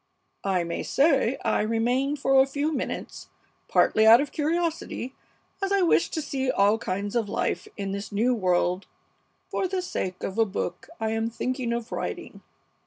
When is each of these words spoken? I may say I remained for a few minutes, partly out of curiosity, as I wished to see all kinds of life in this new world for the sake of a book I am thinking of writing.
I 0.47 0.63
may 0.63 0.81
say 0.81 1.37
I 1.45 1.61
remained 1.61 2.17
for 2.17 2.41
a 2.41 2.47
few 2.47 2.73
minutes, 2.73 3.27
partly 3.67 4.07
out 4.07 4.19
of 4.19 4.31
curiosity, 4.31 5.13
as 5.61 5.71
I 5.71 5.83
wished 5.83 6.11
to 6.15 6.23
see 6.23 6.49
all 6.49 6.79
kinds 6.79 7.15
of 7.15 7.29
life 7.29 7.67
in 7.77 7.91
this 7.91 8.11
new 8.11 8.33
world 8.33 8.87
for 9.51 9.67
the 9.67 9.79
sake 9.83 10.23
of 10.23 10.39
a 10.39 10.45
book 10.45 10.87
I 10.99 11.11
am 11.11 11.29
thinking 11.29 11.71
of 11.71 11.91
writing. 11.91 12.41